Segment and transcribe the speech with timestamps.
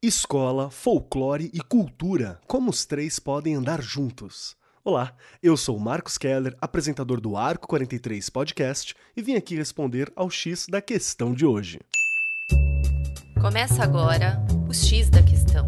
[0.00, 2.40] Escola, folclore e cultura.
[2.46, 4.54] Como os três podem andar juntos?
[4.84, 10.30] Olá, eu sou Marcos Keller, apresentador do Arco 43 Podcast, e vim aqui responder ao
[10.30, 11.80] X da questão de hoje.
[13.40, 15.66] Começa agora o X da questão.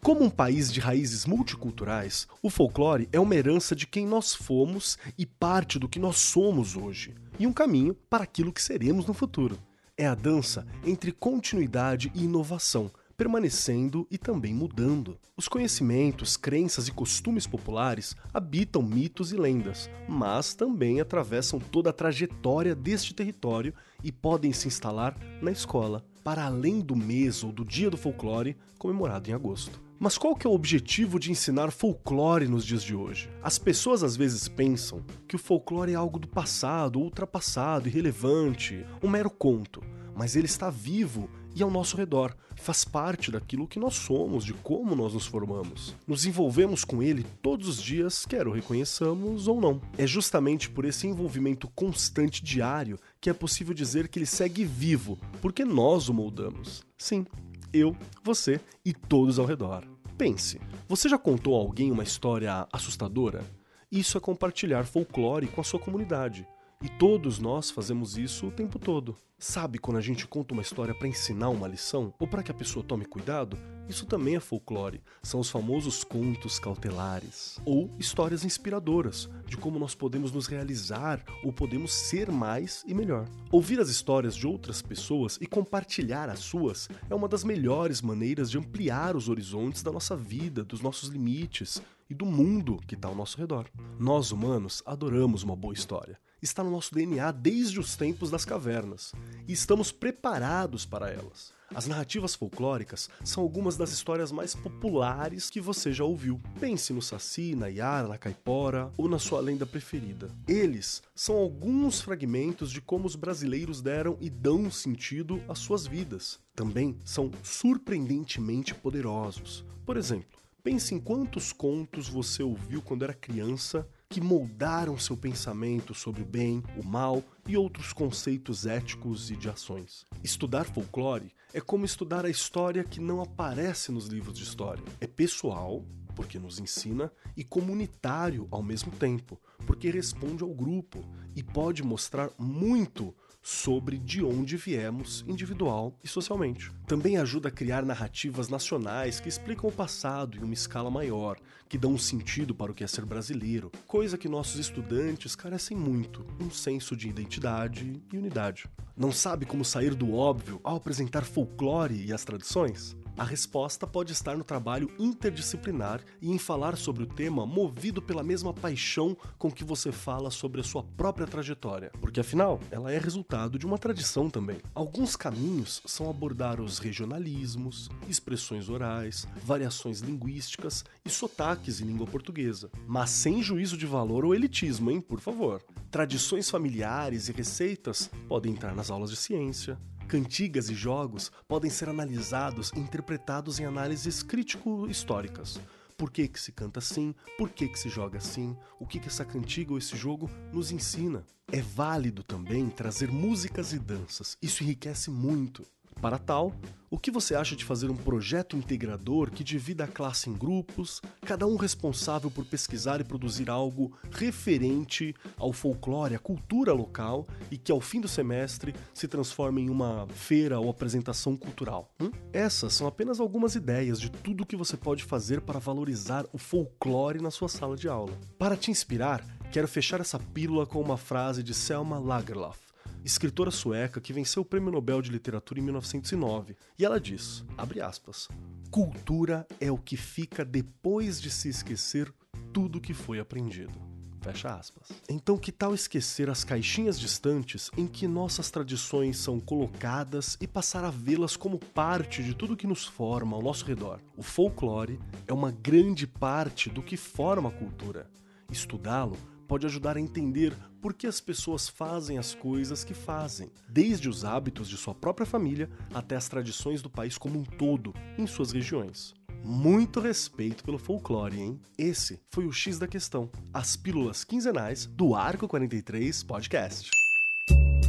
[0.00, 4.96] Como um país de raízes multiculturais, o folclore é uma herança de quem nós fomos
[5.18, 9.12] e parte do que nós somos hoje, e um caminho para aquilo que seremos no
[9.12, 9.58] futuro.
[9.96, 15.18] É a dança entre continuidade e inovação, permanecendo e também mudando.
[15.36, 21.92] Os conhecimentos, crenças e costumes populares habitam mitos e lendas, mas também atravessam toda a
[21.92, 27.62] trajetória deste território e podem se instalar na escola, para além do mês ou do
[27.62, 29.78] dia do folclore, comemorado em agosto.
[30.02, 33.30] Mas qual que é o objetivo de ensinar folclore nos dias de hoje?
[33.40, 39.08] As pessoas às vezes pensam que o folclore é algo do passado, ultrapassado, irrelevante, um
[39.08, 39.80] mero conto.
[40.12, 44.52] Mas ele está vivo e ao nosso redor, faz parte daquilo que nós somos, de
[44.54, 45.94] como nós nos formamos.
[46.04, 49.80] Nos envolvemos com ele todos os dias, quer o reconheçamos ou não.
[49.96, 55.16] É justamente por esse envolvimento constante diário que é possível dizer que ele segue vivo,
[55.40, 56.82] porque nós o moldamos.
[56.98, 57.24] Sim,
[57.72, 59.84] eu, você e todos ao redor.
[60.18, 63.42] Pense, você já contou a alguém uma história assustadora?
[63.90, 66.46] Isso é compartilhar folclore com a sua comunidade.
[66.82, 69.16] E todos nós fazemos isso o tempo todo.
[69.38, 72.54] Sabe quando a gente conta uma história para ensinar uma lição ou para que a
[72.54, 73.56] pessoa tome cuidado?
[73.88, 75.02] Isso também é folclore.
[75.22, 81.52] São os famosos contos cautelares ou histórias inspiradoras de como nós podemos nos realizar ou
[81.52, 83.28] podemos ser mais e melhor.
[83.50, 88.50] Ouvir as histórias de outras pessoas e compartilhar as suas é uma das melhores maneiras
[88.50, 93.08] de ampliar os horizontes da nossa vida, dos nossos limites e do mundo que está
[93.08, 93.66] ao nosso redor.
[93.98, 99.12] Nós humanos adoramos uma boa história está no nosso DNA desde os tempos das cavernas
[99.46, 101.52] e estamos preparados para elas.
[101.74, 106.40] As narrativas folclóricas são algumas das histórias mais populares que você já ouviu.
[106.60, 110.30] Pense no Saci, na Yara, na Caipora ou na sua lenda preferida.
[110.46, 116.38] Eles são alguns fragmentos de como os brasileiros deram e dão sentido às suas vidas.
[116.54, 119.64] Também são surpreendentemente poderosos.
[119.86, 125.94] Por exemplo, pense em quantos contos você ouviu quando era criança que moldaram seu pensamento
[125.94, 130.06] sobre o bem, o mal e outros conceitos éticos e de ações.
[130.22, 134.84] Estudar folclore é como estudar a história que não aparece nos livros de história.
[135.00, 135.82] É pessoal,
[136.14, 141.02] porque nos ensina, e comunitário ao mesmo tempo, porque responde ao grupo
[141.34, 146.70] e pode mostrar muito sobre de onde viemos individual e socialmente.
[146.86, 151.38] Também ajuda a criar narrativas nacionais que explicam o passado em uma escala maior,
[151.68, 155.76] que dão um sentido para o que é ser brasileiro, coisa que nossos estudantes carecem
[155.76, 158.66] muito, um senso de identidade e unidade.
[158.96, 162.96] Não sabe como sair do óbvio ao apresentar folclore e as tradições?
[163.16, 168.22] A resposta pode estar no trabalho interdisciplinar e em falar sobre o tema movido pela
[168.22, 172.98] mesma paixão com que você fala sobre a sua própria trajetória, porque afinal, ela é
[172.98, 174.58] resultado de uma tradição também.
[174.74, 182.70] Alguns caminhos são abordar os regionalismos, expressões orais, variações linguísticas e sotaques em língua portuguesa,
[182.86, 185.62] mas sem juízo de valor ou elitismo, hein, por favor.
[185.90, 189.78] Tradições familiares e receitas podem entrar nas aulas de ciência,
[190.12, 195.58] Cantigas e jogos podem ser analisados e interpretados em análises crítico-históricas.
[195.96, 197.14] Por que, que se canta assim?
[197.38, 198.54] Por que, que se joga assim?
[198.78, 201.24] O que, que essa cantiga ou esse jogo nos ensina?
[201.50, 204.36] É válido também trazer músicas e danças.
[204.42, 205.64] Isso enriquece muito.
[206.02, 206.52] Para tal,
[206.90, 211.00] o que você acha de fazer um projeto integrador que divida a classe em grupos,
[211.20, 217.56] cada um responsável por pesquisar e produzir algo referente ao folclore, à cultura local e
[217.56, 221.88] que ao fim do semestre se transforme em uma feira ou apresentação cultural?
[222.00, 222.10] Hum?
[222.32, 226.36] Essas são apenas algumas ideias de tudo o que você pode fazer para valorizar o
[226.36, 228.18] folclore na sua sala de aula.
[228.36, 232.71] Para te inspirar, quero fechar essa pílula com uma frase de Selma Lagerlöf
[233.04, 236.56] escritora sueca que venceu o Prêmio Nobel de Literatura em 1909.
[236.78, 237.44] E ela diz,
[237.82, 238.28] aspas,
[238.70, 242.12] cultura é o que fica depois de se esquecer
[242.52, 243.92] tudo que foi aprendido.
[244.22, 244.88] Fecha aspas.
[245.08, 250.84] Então, que tal esquecer as caixinhas distantes em que nossas tradições são colocadas e passar
[250.84, 253.98] a vê-las como parte de tudo que nos forma ao nosso redor?
[254.16, 258.08] O folclore é uma grande parte do que forma a cultura.
[258.48, 264.08] Estudá-lo pode ajudar a entender por que as pessoas fazem as coisas que fazem, desde
[264.08, 268.26] os hábitos de sua própria família até as tradições do país como um todo, em
[268.26, 269.14] suas regiões.
[269.44, 271.60] Muito respeito pelo folclore, hein?
[271.76, 276.90] Esse foi o X da questão, as pílulas quinzenais do Arco 43 Podcast.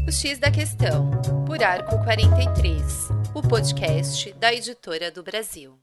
[0.07, 1.09] O X da Questão,
[1.45, 5.82] por Arco 43, o podcast da Editora do Brasil.